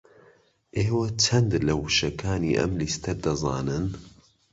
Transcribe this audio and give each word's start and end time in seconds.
ئێوە 0.77 1.05
چەند 1.23 1.51
لە 1.67 1.73
وشەکانی 1.81 2.57
ئەم 2.59 2.71
لیستە 2.79 3.13
دەزانن؟ 3.23 3.85